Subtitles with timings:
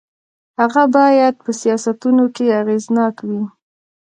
[0.59, 3.43] هغه باید په سیاستونو کې اغېزناک وي.